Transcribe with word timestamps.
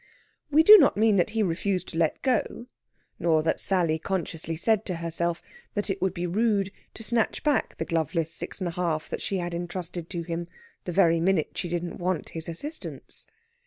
We 0.49 0.63
do 0.63 0.79
not 0.79 0.97
mean 0.97 1.17
that 1.17 1.29
he 1.29 1.43
refused 1.43 1.87
to 1.89 1.97
let 1.99 2.23
go, 2.23 2.65
nor 3.19 3.43
that 3.43 3.59
Sally 3.59 3.99
consciously 3.99 4.55
said 4.55 4.83
to 4.87 4.95
herself 4.95 5.43
that 5.75 5.91
it 5.91 6.01
would 6.01 6.15
be 6.15 6.25
rude 6.25 6.71
to 6.95 7.03
snatch 7.03 7.43
back 7.43 7.77
the 7.77 7.85
gloveless 7.85 8.33
six 8.33 8.59
and 8.59 8.67
a 8.67 8.71
half 8.71 9.07
that 9.09 9.21
she 9.21 9.37
had 9.37 9.53
entrusted 9.53 10.09
to 10.09 10.23
him, 10.23 10.47
the 10.85 10.91
very 10.91 11.19
minute 11.19 11.55
she 11.55 11.69
didn't 11.69 11.99
want 11.99 12.29
his 12.29 12.49
assistance. 12.49 13.27